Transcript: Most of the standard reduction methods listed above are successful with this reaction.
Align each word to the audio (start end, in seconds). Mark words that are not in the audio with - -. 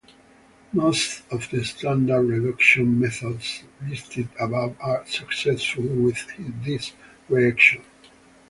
Most 0.73 1.21
of 1.31 1.47
the 1.51 1.63
standard 1.63 2.23
reduction 2.23 2.99
methods 2.99 3.61
listed 3.87 4.29
above 4.39 4.75
are 4.79 5.05
successful 5.05 5.83
with 5.83 6.17
this 6.65 6.93
reaction. 7.29 7.83